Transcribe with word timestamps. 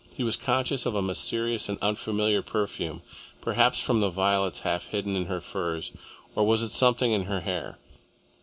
He 0.15 0.23
was 0.23 0.35
conscious 0.35 0.87
of 0.87 0.95
a 0.95 1.01
mysterious 1.03 1.69
and 1.69 1.77
unfamiliar 1.79 2.41
perfume, 2.41 3.03
perhaps 3.39 3.79
from 3.79 4.01
the 4.01 4.09
violets 4.09 4.61
half 4.61 4.87
hidden 4.87 5.15
in 5.15 5.25
her 5.25 5.39
furs, 5.39 5.91
or 6.33 6.43
was 6.47 6.63
it 6.63 6.71
something 6.71 7.11
in 7.11 7.25
her 7.25 7.41
hair? 7.41 7.77